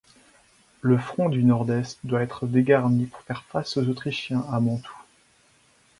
[0.81, 4.97] Le front du nordest doit être dégarni pour faire face aux Autrichiens à Mantoue.